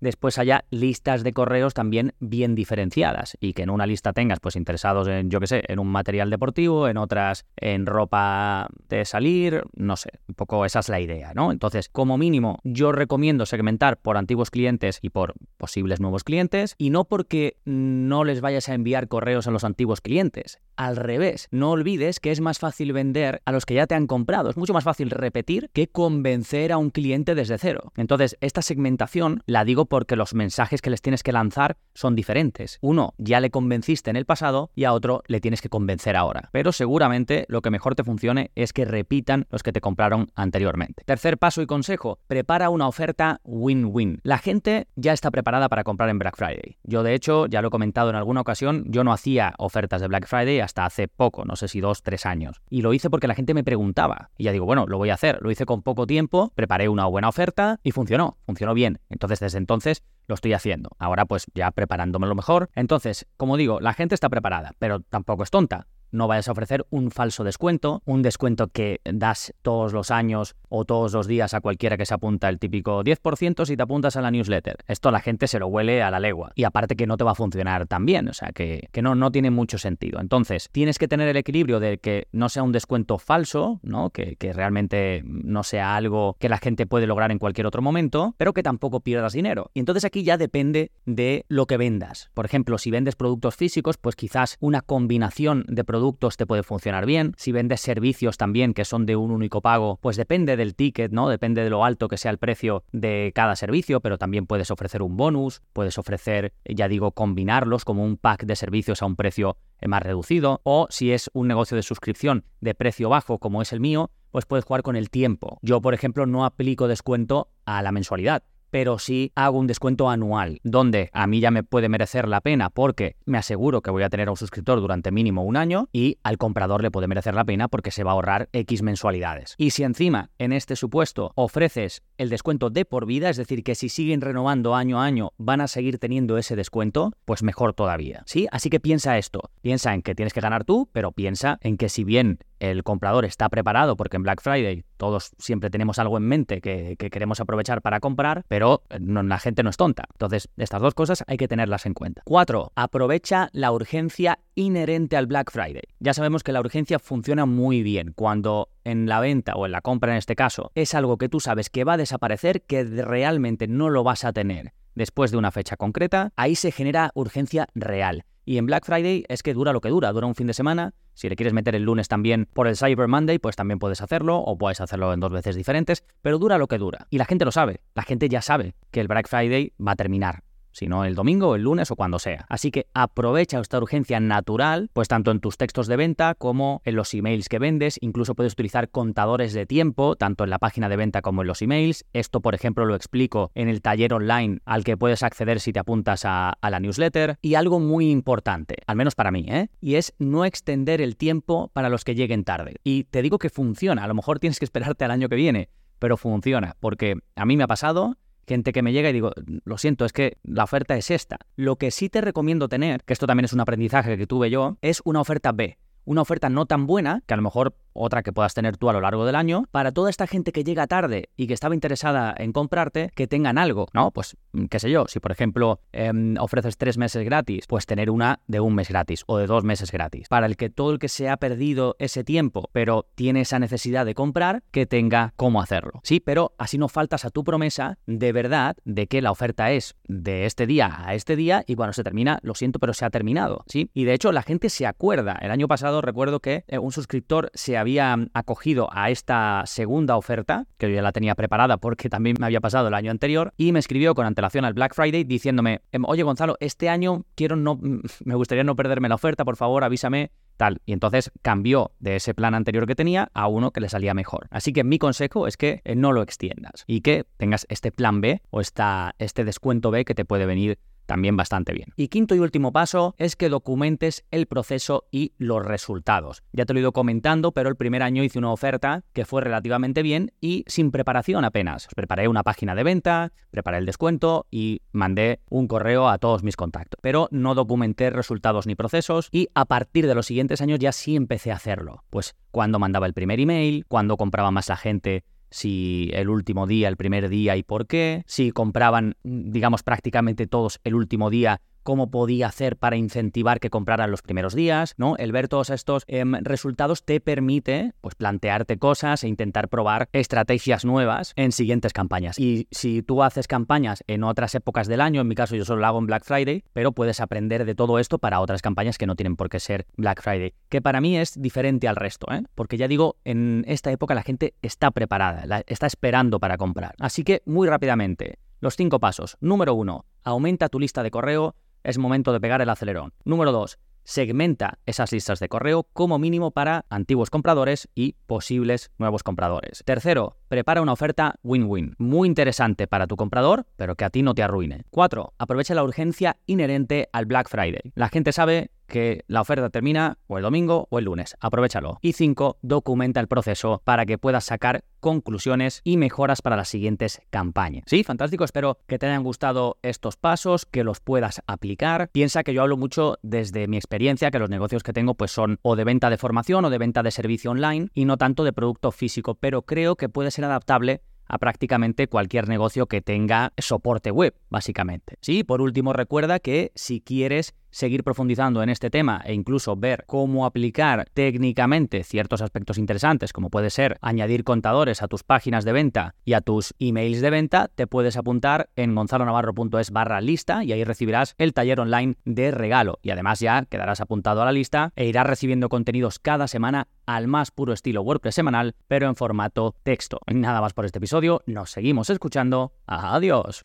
después 0.00 0.38
haya 0.38 0.64
listas 0.70 1.22
de 1.22 1.32
correos 1.32 1.74
también 1.74 2.14
bien 2.20 2.54
diferenciadas 2.54 3.36
y 3.40 3.52
que 3.52 3.62
en 3.62 3.70
una 3.70 3.86
lista 3.86 4.12
tengas 4.12 4.40
pues 4.40 4.56
interesados 4.56 5.08
en, 5.08 5.30
yo 5.30 5.40
que 5.40 5.46
sé, 5.46 5.62
en 5.68 5.78
un 5.78 5.88
material 5.88 6.30
deportivo, 6.30 6.88
en 6.88 6.96
otras 6.96 7.44
en 7.56 7.86
ropa 7.86 8.68
de 8.88 9.04
salir, 9.04 9.62
no 9.74 9.96
sé, 9.96 10.10
un 10.28 10.34
poco 10.34 10.64
esa 10.64 10.80
es 10.80 10.88
la 10.88 11.00
idea, 11.00 11.32
¿no? 11.34 11.52
Entonces, 11.52 11.88
como 11.88 12.18
mínimo, 12.18 12.58
yo 12.64 12.92
recomiendo 12.92 13.46
segmentar 13.46 13.96
por 13.98 14.16
antiguos 14.16 14.50
clientes 14.50 14.98
y 15.02 15.10
por 15.10 15.34
posibles 15.56 16.00
nuevos 16.00 16.24
clientes 16.24 16.74
y 16.78 16.90
no 16.90 17.04
porque 17.04 17.56
no 17.64 18.24
les 18.24 18.40
vayas 18.40 18.68
a 18.68 18.74
enviar 18.74 19.08
correos 19.08 19.46
a 19.46 19.50
los 19.50 19.64
antiguos 19.64 20.00
clientes, 20.00 20.58
al 20.76 20.96
revés, 20.96 21.48
no 21.50 21.70
olvides 21.70 22.20
que 22.20 22.30
es 22.30 22.40
más 22.40 22.58
fácil 22.58 22.92
vender 22.92 23.42
a 23.44 23.52
los 23.52 23.66
que 23.66 23.74
ya 23.74 23.86
te 23.86 23.94
han 23.94 24.06
comprado, 24.06 24.50
es 24.50 24.56
mucho 24.56 24.72
más 24.72 24.84
fácil 24.84 25.10
repetir 25.10 25.70
que 25.72 25.88
convencer 25.88 26.72
a 26.72 26.78
un 26.78 26.90
cliente 26.90 27.34
desde 27.34 27.58
cero. 27.58 27.92
Entonces, 27.96 28.36
esta 28.40 28.62
segmentación 28.62 29.31
la 29.46 29.64
digo 29.64 29.86
porque 29.86 30.16
los 30.16 30.34
mensajes 30.34 30.82
que 30.82 30.90
les 30.90 31.02
tienes 31.02 31.22
que 31.22 31.32
lanzar 31.32 31.76
son 31.94 32.14
diferentes. 32.14 32.78
Uno 32.80 33.14
ya 33.18 33.40
le 33.40 33.50
convenciste 33.50 34.10
en 34.10 34.16
el 34.16 34.26
pasado 34.26 34.70
y 34.74 34.84
a 34.84 34.92
otro 34.92 35.22
le 35.26 35.40
tienes 35.40 35.60
que 35.60 35.68
convencer 35.68 36.16
ahora. 36.16 36.50
Pero 36.52 36.72
seguramente 36.72 37.46
lo 37.48 37.62
que 37.62 37.70
mejor 37.70 37.94
te 37.94 38.04
funcione 38.04 38.50
es 38.54 38.72
que 38.72 38.84
repitan 38.84 39.46
los 39.50 39.62
que 39.62 39.72
te 39.72 39.80
compraron 39.80 40.30
anteriormente. 40.34 41.04
Tercer 41.04 41.38
paso 41.38 41.62
y 41.62 41.66
consejo, 41.66 42.18
prepara 42.26 42.70
una 42.70 42.88
oferta 42.88 43.40
win-win. 43.44 44.20
La 44.22 44.38
gente 44.38 44.88
ya 44.96 45.12
está 45.12 45.30
preparada 45.30 45.68
para 45.68 45.84
comprar 45.84 46.08
en 46.08 46.18
Black 46.18 46.36
Friday. 46.36 46.78
Yo 46.82 47.02
de 47.02 47.14
hecho, 47.14 47.46
ya 47.46 47.62
lo 47.62 47.68
he 47.68 47.70
comentado 47.70 48.10
en 48.10 48.16
alguna 48.16 48.40
ocasión, 48.40 48.84
yo 48.86 49.04
no 49.04 49.12
hacía 49.12 49.54
ofertas 49.58 50.00
de 50.00 50.08
Black 50.08 50.26
Friday 50.26 50.60
hasta 50.60 50.84
hace 50.84 51.08
poco, 51.08 51.44
no 51.44 51.56
sé 51.56 51.68
si 51.68 51.80
dos, 51.80 52.02
tres 52.02 52.26
años. 52.26 52.60
Y 52.70 52.82
lo 52.82 52.92
hice 52.92 53.10
porque 53.10 53.28
la 53.28 53.34
gente 53.34 53.54
me 53.54 53.64
preguntaba. 53.64 54.30
Y 54.36 54.44
ya 54.44 54.52
digo, 54.52 54.66
bueno, 54.66 54.86
lo 54.86 54.98
voy 54.98 55.10
a 55.10 55.14
hacer. 55.14 55.38
Lo 55.40 55.50
hice 55.50 55.66
con 55.66 55.82
poco 55.82 56.06
tiempo, 56.06 56.52
preparé 56.54 56.88
una 56.88 57.06
buena 57.06 57.28
oferta 57.28 57.80
y 57.82 57.92
funcionó, 57.92 58.38
funcionó 58.46 58.74
bien. 58.74 59.00
Entonces 59.08 59.21
desde 59.28 59.56
entonces 59.58 60.02
lo 60.26 60.34
estoy 60.34 60.52
haciendo. 60.52 60.90
Ahora 60.98 61.24
pues 61.26 61.46
ya 61.54 61.70
preparándome 61.70 62.26
lo 62.26 62.34
mejor. 62.34 62.70
Entonces, 62.74 63.26
como 63.36 63.56
digo, 63.56 63.80
la 63.80 63.94
gente 63.94 64.14
está 64.14 64.28
preparada, 64.28 64.72
pero 64.78 65.00
tampoco 65.00 65.42
es 65.42 65.50
tonta 65.50 65.86
no 66.12 66.28
vayas 66.28 66.48
a 66.48 66.52
ofrecer 66.52 66.86
un 66.90 67.10
falso 67.10 67.42
descuento, 67.42 68.02
un 68.04 68.22
descuento 68.22 68.68
que 68.68 69.00
das 69.04 69.54
todos 69.62 69.92
los 69.92 70.10
años 70.10 70.54
o 70.68 70.84
todos 70.84 71.12
los 71.12 71.26
días 71.26 71.54
a 71.54 71.60
cualquiera 71.60 71.96
que 71.96 72.06
se 72.06 72.14
apunta 72.14 72.48
el 72.48 72.58
típico 72.58 73.02
10% 73.02 73.64
si 73.64 73.76
te 73.76 73.82
apuntas 73.82 74.16
a 74.16 74.22
la 74.22 74.30
newsletter. 74.30 74.76
Esto 74.86 75.10
la 75.10 75.20
gente 75.20 75.48
se 75.48 75.58
lo 75.58 75.66
huele 75.66 76.02
a 76.02 76.10
la 76.10 76.20
legua 76.20 76.52
y 76.54 76.64
aparte 76.64 76.96
que 76.96 77.06
no 77.06 77.16
te 77.16 77.24
va 77.24 77.32
a 77.32 77.34
funcionar 77.34 77.86
tan 77.86 78.06
bien, 78.06 78.28
o 78.28 78.34
sea 78.34 78.52
que, 78.52 78.88
no, 79.02 79.14
no 79.14 79.32
tiene 79.32 79.50
mucho 79.50 79.78
sentido. 79.78 80.20
Entonces, 80.20 80.68
tienes 80.70 80.98
que 80.98 81.08
tener 81.08 81.28
el 81.28 81.36
equilibrio 81.36 81.80
de 81.80 81.98
que 81.98 82.28
no 82.30 82.48
sea 82.48 82.62
un 82.62 82.72
descuento 82.72 83.18
falso, 83.18 83.80
¿no? 83.82 84.10
Que, 84.10 84.36
que 84.36 84.52
realmente 84.52 85.22
no 85.24 85.64
sea 85.64 85.96
algo 85.96 86.36
que 86.38 86.48
la 86.48 86.58
gente 86.58 86.86
puede 86.86 87.06
lograr 87.06 87.32
en 87.32 87.38
cualquier 87.38 87.66
otro 87.66 87.82
momento, 87.82 88.34
pero 88.36 88.52
que 88.52 88.62
tampoco 88.62 89.00
pierdas 89.00 89.32
dinero. 89.32 89.70
Y 89.74 89.80
entonces 89.80 90.04
aquí 90.04 90.22
ya 90.22 90.36
depende 90.36 90.92
de 91.04 91.44
lo 91.48 91.66
que 91.66 91.78
vendas. 91.78 92.30
Por 92.34 92.44
ejemplo, 92.44 92.78
si 92.78 92.90
vendes 92.90 93.16
productos 93.16 93.56
físicos, 93.56 93.96
pues 93.96 94.14
quizás 94.14 94.56
una 94.60 94.82
combinación 94.82 95.64
de 95.68 95.84
productos 95.84 96.01
productos 96.02 96.36
te 96.36 96.46
puede 96.46 96.64
funcionar 96.64 97.06
bien. 97.06 97.32
Si 97.36 97.52
vendes 97.52 97.80
servicios 97.80 98.36
también 98.36 98.74
que 98.74 98.84
son 98.84 99.06
de 99.06 99.14
un 99.14 99.30
único 99.30 99.60
pago, 99.60 100.00
pues 100.02 100.16
depende 100.16 100.56
del 100.56 100.74
ticket, 100.74 101.12
¿no? 101.12 101.28
Depende 101.28 101.62
de 101.62 101.70
lo 101.70 101.84
alto 101.84 102.08
que 102.08 102.16
sea 102.16 102.32
el 102.32 102.38
precio 102.38 102.82
de 102.90 103.30
cada 103.36 103.54
servicio, 103.54 104.00
pero 104.00 104.18
también 104.18 104.46
puedes 104.46 104.72
ofrecer 104.72 105.00
un 105.00 105.16
bonus, 105.16 105.62
puedes 105.72 105.98
ofrecer, 105.98 106.54
ya 106.64 106.88
digo, 106.88 107.12
combinarlos 107.12 107.84
como 107.84 108.02
un 108.02 108.16
pack 108.16 108.46
de 108.46 108.56
servicios 108.56 109.00
a 109.00 109.06
un 109.06 109.14
precio 109.14 109.58
más 109.86 110.02
reducido. 110.02 110.60
O 110.64 110.88
si 110.90 111.12
es 111.12 111.30
un 111.34 111.46
negocio 111.46 111.76
de 111.76 111.84
suscripción 111.84 112.46
de 112.60 112.74
precio 112.74 113.08
bajo 113.08 113.38
como 113.38 113.62
es 113.62 113.72
el 113.72 113.78
mío, 113.78 114.10
pues 114.32 114.44
puedes 114.44 114.64
jugar 114.64 114.82
con 114.82 114.96
el 114.96 115.08
tiempo. 115.08 115.60
Yo, 115.62 115.80
por 115.80 115.94
ejemplo, 115.94 116.26
no 116.26 116.44
aplico 116.44 116.88
descuento 116.88 117.52
a 117.64 117.80
la 117.82 117.92
mensualidad 117.92 118.42
pero 118.72 118.98
sí 118.98 119.32
hago 119.34 119.58
un 119.58 119.66
descuento 119.66 120.08
anual, 120.08 120.58
donde 120.64 121.10
a 121.12 121.26
mí 121.26 121.40
ya 121.40 121.50
me 121.50 121.62
puede 121.62 121.90
merecer 121.90 122.26
la 122.26 122.40
pena 122.40 122.70
porque 122.70 123.16
me 123.26 123.36
aseguro 123.36 123.82
que 123.82 123.90
voy 123.90 124.02
a 124.02 124.08
tener 124.08 124.28
a 124.28 124.30
un 124.30 124.38
suscriptor 124.38 124.80
durante 124.80 125.12
mínimo 125.12 125.44
un 125.44 125.58
año 125.58 125.90
y 125.92 126.16
al 126.22 126.38
comprador 126.38 126.82
le 126.82 126.90
puede 126.90 127.06
merecer 127.06 127.34
la 127.34 127.44
pena 127.44 127.68
porque 127.68 127.90
se 127.90 128.02
va 128.02 128.12
a 128.12 128.14
ahorrar 128.14 128.48
X 128.54 128.82
mensualidades. 128.82 129.54
Y 129.58 129.72
si 129.72 129.82
encima, 129.82 130.30
en 130.38 130.54
este 130.54 130.74
supuesto, 130.74 131.32
ofreces 131.34 132.02
el 132.16 132.30
descuento 132.30 132.70
de 132.70 132.86
por 132.86 133.04
vida, 133.04 133.28
es 133.28 133.36
decir, 133.36 133.62
que 133.62 133.74
si 133.74 133.90
siguen 133.90 134.22
renovando 134.22 134.74
año 134.74 135.02
a 135.02 135.04
año 135.04 135.32
van 135.36 135.60
a 135.60 135.68
seguir 135.68 135.98
teniendo 135.98 136.38
ese 136.38 136.56
descuento, 136.56 137.12
pues 137.26 137.42
mejor 137.42 137.74
todavía. 137.74 138.22
¿Sí? 138.24 138.46
Así 138.52 138.70
que 138.70 138.80
piensa 138.80 139.18
esto, 139.18 139.50
piensa 139.60 139.92
en 139.92 140.00
que 140.00 140.14
tienes 140.14 140.32
que 140.32 140.40
ganar 140.40 140.64
tú, 140.64 140.88
pero 140.92 141.12
piensa 141.12 141.58
en 141.60 141.76
que 141.76 141.90
si 141.90 142.04
bien 142.04 142.38
el 142.62 142.84
comprador 142.84 143.24
está 143.24 143.48
preparado, 143.48 143.96
porque 143.96 144.16
en 144.16 144.22
Black 144.22 144.40
Friday 144.40 144.84
todos 144.96 145.32
siempre 145.38 145.68
tenemos 145.68 145.98
algo 145.98 146.16
en 146.16 146.22
mente 146.22 146.60
que, 146.60 146.96
queremos 146.96 147.40
aprovechar 147.40 147.82
para 147.82 147.98
comprar, 147.98 148.44
pero 148.46 148.84
la 148.88 149.38
gente 149.40 149.64
no 149.64 149.70
es 149.70 149.76
tonta. 149.76 150.04
Entonces, 150.12 150.48
estas 150.56 150.80
dos 150.80 150.94
cosas 150.94 151.24
hay 151.26 151.36
que 151.36 151.48
tenerlas 151.48 151.86
en 151.86 151.94
cuenta. 151.94 152.22
Cuatro, 152.24 152.70
aprovecha 152.76 153.48
la 153.52 153.72
urgencia 153.72 154.38
inherente 154.54 155.16
al 155.16 155.26
Black 155.26 155.50
Friday. 155.50 155.82
Ya 155.98 156.14
sabemos 156.14 156.44
que 156.44 156.52
la 156.52 156.60
urgencia 156.60 157.00
funciona 157.00 157.46
muy 157.46 157.82
bien 157.82 158.12
cuando 158.14 158.68
en 158.84 159.08
la 159.08 159.18
venta 159.18 159.54
o 159.54 159.66
en 159.66 159.72
la 159.72 159.80
compra 159.80 160.12
en 160.12 160.18
este 160.18 160.36
caso 160.36 160.70
es 160.76 160.94
algo 160.94 161.18
que 161.18 161.28
tú 161.28 161.40
sabes 161.40 161.68
que 161.68 161.82
va 161.82 161.94
a 161.94 161.96
desaparecer, 161.98 162.62
que 162.62 162.84
realmente 162.84 163.66
no 163.66 163.90
lo 163.90 164.04
vas 164.04 164.24
a 164.24 164.32
tener 164.32 164.72
después 164.94 165.30
de 165.30 165.38
una 165.38 165.50
fecha 165.50 165.76
concreta, 165.76 166.32
ahí 166.36 166.54
se 166.54 166.70
genera 166.70 167.10
urgencia 167.14 167.66
real. 167.74 168.24
Y 168.44 168.58
en 168.58 168.66
Black 168.66 168.84
Friday 168.84 169.24
es 169.28 169.42
que 169.42 169.54
dura 169.54 169.72
lo 169.72 169.80
que 169.80 169.88
dura, 169.88 170.12
dura 170.12 170.26
un 170.26 170.34
fin 170.34 170.46
de 170.46 170.54
semana. 170.54 170.94
Si 171.14 171.28
le 171.28 171.36
quieres 171.36 171.52
meter 171.52 171.74
el 171.74 171.82
lunes 171.82 172.08
también 172.08 172.48
por 172.52 172.66
el 172.66 172.76
Cyber 172.76 173.08
Monday, 173.08 173.38
pues 173.38 173.56
también 173.56 173.78
puedes 173.78 174.00
hacerlo, 174.00 174.38
o 174.38 174.56
puedes 174.56 174.80
hacerlo 174.80 175.12
en 175.12 175.20
dos 175.20 175.30
veces 175.30 175.56
diferentes, 175.56 176.04
pero 176.22 176.38
dura 176.38 176.58
lo 176.58 176.66
que 176.66 176.78
dura. 176.78 177.06
Y 177.10 177.18
la 177.18 177.24
gente 177.24 177.44
lo 177.44 177.52
sabe, 177.52 177.80
la 177.94 178.02
gente 178.02 178.28
ya 178.28 178.42
sabe 178.42 178.74
que 178.90 179.00
el 179.00 179.08
Black 179.08 179.28
Friday 179.28 179.72
va 179.78 179.92
a 179.92 179.96
terminar 179.96 180.42
sino 180.72 181.04
el 181.04 181.14
domingo, 181.14 181.54
el 181.54 181.62
lunes 181.62 181.90
o 181.90 181.96
cuando 181.96 182.18
sea. 182.18 182.46
Así 182.48 182.70
que 182.70 182.86
aprovecha 182.94 183.60
esta 183.60 183.78
urgencia 183.78 184.20
natural, 184.20 184.90
pues 184.92 185.08
tanto 185.08 185.30
en 185.30 185.40
tus 185.40 185.56
textos 185.56 185.86
de 185.86 185.96
venta 185.96 186.34
como 186.34 186.82
en 186.84 186.96
los 186.96 187.14
emails 187.14 187.48
que 187.48 187.58
vendes, 187.58 187.98
incluso 188.00 188.34
puedes 188.34 188.54
utilizar 188.54 188.90
contadores 188.90 189.52
de 189.52 189.66
tiempo, 189.66 190.16
tanto 190.16 190.44
en 190.44 190.50
la 190.50 190.58
página 190.58 190.88
de 190.88 190.96
venta 190.96 191.22
como 191.22 191.42
en 191.42 191.48
los 191.48 191.62
emails. 191.62 192.04
Esto, 192.12 192.40
por 192.40 192.54
ejemplo, 192.54 192.84
lo 192.84 192.94
explico 192.94 193.50
en 193.54 193.68
el 193.68 193.82
taller 193.82 194.14
online 194.14 194.60
al 194.64 194.84
que 194.84 194.96
puedes 194.96 195.22
acceder 195.22 195.60
si 195.60 195.72
te 195.72 195.80
apuntas 195.80 196.24
a, 196.24 196.56
la 196.62 196.80
newsletter. 196.80 197.38
Y 197.42 197.54
algo 197.54 197.80
muy 197.80 198.10
importante, 198.10 198.76
al 198.86 198.96
menos 198.96 199.14
para 199.14 199.30
mí, 199.30 199.44
¿eh? 199.48 199.68
y 199.80 199.96
es 199.96 200.14
no 200.18 200.44
extender 200.44 201.00
el 201.00 201.16
tiempo 201.16 201.70
para 201.72 201.88
los 201.88 202.04
que 202.04 202.14
lleguen 202.14 202.44
tarde. 202.44 202.76
Y 202.82 203.04
te 203.04 203.22
digo 203.22 203.38
que 203.38 203.50
funciona, 203.50 204.04
a 204.04 204.08
lo 204.08 204.14
mejor 204.14 204.38
tienes 204.38 204.58
que 204.58 204.64
esperarte 204.64 205.04
al 205.04 205.10
año 205.10 205.28
que 205.28 205.36
viene, 205.36 205.68
pero 205.98 206.16
funciona, 206.16 206.74
porque 206.80 207.16
a 207.36 207.44
mí 207.44 207.56
me 207.56 207.64
ha 207.64 207.68
pasado 207.68 208.16
gente 208.46 208.72
que 208.72 208.82
me 208.82 208.92
llega 208.92 209.10
y 209.10 209.12
digo, 209.12 209.32
lo 209.64 209.78
siento, 209.78 210.04
es 210.04 210.12
que 210.12 210.38
la 210.42 210.64
oferta 210.64 210.96
es 210.96 211.10
esta. 211.10 211.38
Lo 211.56 211.76
que 211.76 211.90
sí 211.90 212.08
te 212.08 212.20
recomiendo 212.20 212.68
tener, 212.68 213.04
que 213.04 213.12
esto 213.12 213.26
también 213.26 213.44
es 213.44 213.52
un 213.52 213.60
aprendizaje 213.60 214.16
que 214.16 214.26
tuve 214.26 214.50
yo, 214.50 214.76
es 214.82 215.00
una 215.04 215.20
oferta 215.20 215.52
B. 215.52 215.78
Una 216.04 216.22
oferta 216.22 216.48
no 216.48 216.66
tan 216.66 216.86
buena, 216.86 217.22
que 217.26 217.34
a 217.34 217.36
lo 217.36 217.42
mejor 217.44 217.74
otra 217.92 218.22
que 218.22 218.32
puedas 218.32 218.54
tener 218.54 218.76
tú 218.76 218.88
a 218.88 218.92
lo 218.92 219.00
largo 219.00 219.26
del 219.26 219.34
año, 219.34 219.64
para 219.70 219.92
toda 219.92 220.10
esta 220.10 220.26
gente 220.26 220.52
que 220.52 220.64
llega 220.64 220.86
tarde 220.86 221.30
y 221.36 221.46
que 221.46 221.54
estaba 221.54 221.74
interesada 221.74 222.34
en 222.36 222.52
comprarte, 222.52 223.10
que 223.14 223.26
tengan 223.26 223.58
algo, 223.58 223.88
¿no? 223.92 224.10
Pues, 224.10 224.36
mm, 224.52 224.66
qué 224.66 224.78
sé 224.78 224.90
yo, 224.90 225.06
si 225.08 225.20
por 225.20 225.32
ejemplo 225.32 225.80
em, 225.92 226.36
ofreces 226.38 226.76
tres 226.76 226.98
meses 226.98 227.24
gratis, 227.24 227.66
pues 227.66 227.86
tener 227.86 228.10
una 228.10 228.40
de 228.46 228.60
un 228.60 228.74
mes 228.74 228.88
gratis 228.88 229.24
o 229.26 229.38
de 229.38 229.46
dos 229.46 229.64
meses 229.64 229.90
gratis. 229.90 230.28
Para 230.28 230.46
el 230.46 230.56
que 230.56 230.70
todo 230.70 230.92
el 230.92 230.98
que 230.98 231.08
se 231.08 231.28
ha 231.28 231.36
perdido 231.36 231.96
ese 231.98 232.24
tiempo, 232.24 232.68
pero 232.72 233.06
tiene 233.14 233.42
esa 233.42 233.58
necesidad 233.58 234.06
de 234.06 234.14
comprar, 234.14 234.62
que 234.70 234.86
tenga 234.86 235.32
cómo 235.36 235.60
hacerlo. 235.60 236.00
Sí, 236.02 236.20
pero 236.20 236.54
así 236.58 236.78
no 236.78 236.88
faltas 236.88 237.24
a 237.24 237.30
tu 237.30 237.44
promesa 237.44 237.98
de 238.06 238.32
verdad 238.32 238.76
de 238.84 239.06
que 239.06 239.22
la 239.22 239.30
oferta 239.30 239.72
es 239.72 239.96
de 240.08 240.46
este 240.46 240.66
día 240.66 241.02
a 241.04 241.14
este 241.14 241.36
día 241.36 241.64
y 241.66 241.74
cuando 241.74 241.92
se 241.92 242.04
termina, 242.04 242.38
lo 242.42 242.54
siento, 242.54 242.78
pero 242.78 242.94
se 242.94 243.04
ha 243.04 243.10
terminado, 243.10 243.64
¿sí? 243.66 243.90
Y 243.94 244.04
de 244.04 244.14
hecho 244.14 244.32
la 244.32 244.42
gente 244.42 244.70
se 244.70 244.86
acuerda. 244.86 245.38
El 245.40 245.50
año 245.50 245.68
pasado 245.68 246.00
recuerdo 246.00 246.40
que 246.40 246.64
eh, 246.68 246.78
un 246.78 246.92
suscriptor 246.92 247.50
se 247.54 247.76
había 247.82 248.16
acogido 248.32 248.88
a 248.90 249.10
esta 249.10 249.62
segunda 249.66 250.16
oferta, 250.16 250.66
que 250.78 250.88
yo 250.88 250.96
ya 250.96 251.02
la 251.02 251.12
tenía 251.12 251.34
preparada 251.34 251.76
porque 251.76 252.08
también 252.08 252.36
me 252.40 252.46
había 252.46 252.60
pasado 252.60 252.88
el 252.88 252.94
año 252.94 253.10
anterior, 253.10 253.52
y 253.56 253.72
me 253.72 253.78
escribió 253.78 254.14
con 254.14 254.24
antelación 254.26 254.64
al 254.64 254.72
Black 254.72 254.94
Friday 254.94 255.24
diciéndome, 255.24 255.82
em, 255.92 256.04
oye 256.06 256.22
Gonzalo, 256.22 256.56
este 256.60 256.88
año 256.88 257.24
quiero 257.34 257.56
no, 257.56 257.78
me 258.24 258.34
gustaría 258.34 258.64
no 258.64 258.74
perderme 258.74 259.08
la 259.08 259.16
oferta, 259.16 259.44
por 259.44 259.56
favor 259.56 259.84
avísame 259.84 260.30
tal. 260.56 260.80
Y 260.86 260.92
entonces 260.92 261.30
cambió 261.42 261.92
de 261.98 262.16
ese 262.16 262.34
plan 262.34 262.54
anterior 262.54 262.86
que 262.86 262.94
tenía 262.94 263.30
a 263.34 263.48
uno 263.48 263.70
que 263.70 263.80
le 263.80 263.88
salía 263.88 264.14
mejor. 264.14 264.46
Así 264.50 264.72
que 264.72 264.84
mi 264.84 264.98
consejo 264.98 265.46
es 265.46 265.56
que 265.56 265.80
eh, 265.84 265.96
no 265.96 266.12
lo 266.12 266.22
extiendas 266.22 266.84
y 266.86 267.00
que 267.00 267.24
tengas 267.36 267.66
este 267.68 267.90
plan 267.92 268.20
B 268.20 268.42
o 268.50 268.60
esta, 268.60 269.14
este 269.18 269.44
descuento 269.44 269.90
B 269.90 270.04
que 270.04 270.14
te 270.14 270.24
puede 270.24 270.46
venir 270.46 270.78
también 271.06 271.36
bastante 271.36 271.72
bien. 271.72 271.88
Y 271.96 272.08
quinto 272.08 272.34
y 272.34 272.38
último 272.38 272.72
paso 272.72 273.14
es 273.18 273.36
que 273.36 273.48
documentes 273.48 274.24
el 274.30 274.46
proceso 274.46 275.04
y 275.10 275.32
los 275.38 275.64
resultados. 275.64 276.42
Ya 276.52 276.64
te 276.64 276.72
lo 276.72 276.78
he 276.78 276.82
ido 276.82 276.92
comentando, 276.92 277.52
pero 277.52 277.68
el 277.68 277.76
primer 277.76 278.02
año 278.02 278.22
hice 278.22 278.38
una 278.38 278.52
oferta 278.52 279.04
que 279.12 279.24
fue 279.24 279.42
relativamente 279.42 280.02
bien 280.02 280.32
y 280.40 280.64
sin 280.66 280.90
preparación 280.90 281.44
apenas. 281.44 281.88
Preparé 281.94 282.28
una 282.28 282.42
página 282.42 282.74
de 282.74 282.82
venta, 282.82 283.32
preparé 283.50 283.78
el 283.78 283.86
descuento 283.86 284.46
y 284.50 284.82
mandé 284.92 285.40
un 285.48 285.68
correo 285.68 286.08
a 286.08 286.18
todos 286.18 286.42
mis 286.42 286.56
contactos. 286.56 286.98
Pero 287.02 287.28
no 287.30 287.54
documenté 287.54 288.10
resultados 288.10 288.66
ni 288.66 288.74
procesos 288.74 289.28
y 289.30 289.48
a 289.54 289.64
partir 289.64 290.06
de 290.06 290.14
los 290.14 290.26
siguientes 290.26 290.60
años 290.60 290.78
ya 290.78 290.92
sí 290.92 291.16
empecé 291.16 291.52
a 291.52 291.56
hacerlo. 291.56 292.04
Pues 292.10 292.34
cuando 292.50 292.78
mandaba 292.78 293.06
el 293.06 293.14
primer 293.14 293.40
email, 293.40 293.84
cuando 293.88 294.16
compraba 294.16 294.50
más 294.50 294.68
la 294.68 294.76
gente 294.76 295.24
si 295.52 296.10
el 296.14 296.28
último 296.28 296.66
día, 296.66 296.88
el 296.88 296.96
primer 296.96 297.28
día 297.28 297.56
y 297.56 297.62
por 297.62 297.86
qué, 297.86 298.24
si 298.26 298.50
compraban, 298.50 299.16
digamos, 299.22 299.82
prácticamente 299.82 300.46
todos 300.46 300.80
el 300.82 300.94
último 300.94 301.30
día 301.30 301.60
cómo 301.82 302.10
podía 302.10 302.46
hacer 302.46 302.76
para 302.76 302.96
incentivar 302.96 303.60
que 303.60 303.70
compraran 303.70 304.10
los 304.10 304.22
primeros 304.22 304.54
días, 304.54 304.94
¿no? 304.96 305.16
El 305.16 305.32
ver 305.32 305.48
todos 305.48 305.70
estos 305.70 306.04
em, 306.06 306.34
resultados 306.42 307.04
te 307.04 307.20
permite, 307.20 307.92
pues, 308.00 308.14
plantearte 308.14 308.78
cosas 308.78 309.24
e 309.24 309.28
intentar 309.28 309.68
probar 309.68 310.08
estrategias 310.12 310.84
nuevas 310.84 311.32
en 311.36 311.52
siguientes 311.52 311.92
campañas. 311.92 312.38
Y 312.38 312.68
si 312.70 313.02
tú 313.02 313.22
haces 313.22 313.46
campañas 313.46 314.04
en 314.06 314.24
otras 314.24 314.54
épocas 314.54 314.86
del 314.88 315.00
año, 315.00 315.20
en 315.20 315.28
mi 315.28 315.34
caso 315.34 315.56
yo 315.56 315.64
solo 315.64 315.80
lo 315.80 315.86
hago 315.86 315.98
en 315.98 316.06
Black 316.06 316.24
Friday, 316.24 316.64
pero 316.72 316.92
puedes 316.92 317.20
aprender 317.20 317.64
de 317.64 317.74
todo 317.74 317.98
esto 317.98 318.18
para 318.18 318.40
otras 318.40 318.62
campañas 318.62 318.98
que 318.98 319.06
no 319.06 319.16
tienen 319.16 319.36
por 319.36 319.48
qué 319.48 319.60
ser 319.60 319.86
Black 319.96 320.22
Friday, 320.22 320.54
que 320.68 320.82
para 320.82 321.00
mí 321.00 321.16
es 321.18 321.40
diferente 321.40 321.88
al 321.88 321.96
resto, 321.96 322.26
¿eh? 322.32 322.42
Porque 322.54 322.76
ya 322.76 322.88
digo, 322.88 323.16
en 323.24 323.64
esta 323.66 323.90
época 323.90 324.14
la 324.14 324.22
gente 324.22 324.54
está 324.62 324.90
preparada, 324.90 325.62
está 325.66 325.86
esperando 325.86 326.40
para 326.40 326.56
comprar. 326.56 326.94
Así 326.98 327.24
que 327.24 327.42
muy 327.44 327.68
rápidamente, 327.68 328.38
los 328.60 328.76
cinco 328.76 329.00
pasos. 329.00 329.36
Número 329.40 329.74
uno, 329.74 330.06
aumenta 330.22 330.68
tu 330.68 330.78
lista 330.78 331.02
de 331.02 331.10
correo 331.10 331.56
es 331.84 331.98
momento 331.98 332.32
de 332.32 332.40
pegar 332.40 332.60
el 332.62 332.70
acelerón. 332.70 333.12
Número 333.24 333.52
2. 333.52 333.78
Segmenta 334.04 334.78
esas 334.84 335.12
listas 335.12 335.38
de 335.38 335.48
correo 335.48 335.84
como 335.92 336.18
mínimo 336.18 336.50
para 336.50 336.84
antiguos 336.90 337.30
compradores 337.30 337.88
y 337.94 338.16
posibles 338.26 338.90
nuevos 338.98 339.22
compradores. 339.22 339.84
Tercero, 339.84 340.38
prepara 340.48 340.82
una 340.82 340.92
oferta 340.92 341.36
win-win, 341.44 341.94
muy 341.98 342.26
interesante 342.26 342.88
para 342.88 343.06
tu 343.06 343.14
comprador, 343.16 343.64
pero 343.76 343.94
que 343.94 344.04
a 344.04 344.10
ti 344.10 344.22
no 344.22 344.34
te 344.34 344.42
arruine. 344.42 344.84
4. 344.90 345.34
Aprovecha 345.38 345.74
la 345.74 345.84
urgencia 345.84 346.36
inherente 346.46 347.08
al 347.12 347.26
Black 347.26 347.48
Friday. 347.48 347.92
La 347.94 348.08
gente 348.08 348.32
sabe 348.32 348.72
que 348.92 349.24
la 349.26 349.40
oferta 349.40 349.70
termina 349.70 350.18
o 350.28 350.36
el 350.36 350.44
domingo 350.44 350.86
o 350.90 350.98
el 350.98 351.06
lunes. 351.06 351.34
Aprovechalo. 351.40 351.98
Y 352.02 352.12
5. 352.12 352.58
Documenta 352.60 353.18
el 353.20 353.26
proceso 353.26 353.80
para 353.84 354.04
que 354.04 354.18
puedas 354.18 354.44
sacar 354.44 354.84
conclusiones 355.00 355.80
y 355.82 355.96
mejoras 355.96 356.42
para 356.42 356.56
las 356.56 356.68
siguientes 356.68 357.22
campañas. 357.30 357.84
Sí, 357.86 358.04
fantástico. 358.04 358.44
Espero 358.44 358.78
que 358.86 358.98
te 358.98 359.06
hayan 359.06 359.24
gustado 359.24 359.78
estos 359.82 360.16
pasos, 360.16 360.66
que 360.66 360.84
los 360.84 361.00
puedas 361.00 361.42
aplicar. 361.46 362.10
Piensa 362.12 362.44
que 362.44 362.52
yo 362.52 362.62
hablo 362.62 362.76
mucho 362.76 363.18
desde 363.22 363.66
mi 363.66 363.78
experiencia, 363.78 364.30
que 364.30 364.38
los 364.38 364.50
negocios 364.50 364.82
que 364.82 364.92
tengo 364.92 365.14
pues 365.14 365.32
son 365.32 365.58
o 365.62 365.74
de 365.74 365.84
venta 365.84 366.10
de 366.10 366.18
formación 366.18 366.66
o 366.66 366.70
de 366.70 366.78
venta 366.78 367.02
de 367.02 367.10
servicio 367.10 367.50
online 367.50 367.88
y 367.94 368.04
no 368.04 368.18
tanto 368.18 368.44
de 368.44 368.52
producto 368.52 368.92
físico, 368.92 369.34
pero 369.34 369.62
creo 369.62 369.96
que 369.96 370.10
puede 370.10 370.30
ser 370.30 370.44
adaptable 370.44 371.00
a 371.26 371.38
prácticamente 371.38 372.08
cualquier 372.08 372.46
negocio 372.46 372.86
que 372.86 373.00
tenga 373.00 373.54
soporte 373.56 374.10
web, 374.10 374.34
básicamente. 374.50 375.16
Sí, 375.22 375.44
por 375.44 375.62
último, 375.62 375.94
recuerda 375.94 376.40
que 376.40 376.72
si 376.74 377.00
quieres 377.00 377.54
seguir 377.72 378.04
profundizando 378.04 378.62
en 378.62 378.68
este 378.68 378.90
tema 378.90 379.20
e 379.24 379.34
incluso 379.34 379.74
ver 379.74 380.04
cómo 380.06 380.46
aplicar 380.46 381.08
técnicamente 381.12 382.04
ciertos 382.04 382.40
aspectos 382.42 382.78
interesantes, 382.78 383.32
como 383.32 383.50
puede 383.50 383.70
ser 383.70 383.98
añadir 384.00 384.44
contadores 384.44 385.02
a 385.02 385.08
tus 385.08 385.24
páginas 385.24 385.64
de 385.64 385.72
venta 385.72 386.14
y 386.24 386.34
a 386.34 386.40
tus 386.40 386.74
emails 386.78 387.20
de 387.20 387.30
venta, 387.30 387.68
te 387.74 387.88
puedes 387.88 388.16
apuntar 388.16 388.70
en 388.76 388.94
gonzalonavarro.es 388.94 389.90
barra 389.90 390.20
lista 390.20 390.62
y 390.62 390.72
ahí 390.72 390.84
recibirás 390.84 391.34
el 391.38 391.54
taller 391.54 391.80
online 391.80 392.14
de 392.24 392.52
regalo. 392.52 392.98
Y 393.02 393.10
además 393.10 393.40
ya 393.40 393.64
quedarás 393.64 394.00
apuntado 394.00 394.42
a 394.42 394.44
la 394.44 394.52
lista 394.52 394.92
e 394.94 395.06
irás 395.06 395.26
recibiendo 395.26 395.68
contenidos 395.68 396.18
cada 396.18 396.46
semana 396.46 396.88
al 397.06 397.26
más 397.26 397.50
puro 397.50 397.72
estilo 397.72 398.02
WordPress 398.02 398.34
semanal, 398.34 398.74
pero 398.86 399.08
en 399.08 399.16
formato 399.16 399.74
texto. 399.82 400.20
Nada 400.26 400.60
más 400.60 400.74
por 400.74 400.84
este 400.84 400.98
episodio, 400.98 401.42
nos 401.46 401.70
seguimos 401.70 402.10
escuchando. 402.10 402.72
Adiós. 402.86 403.64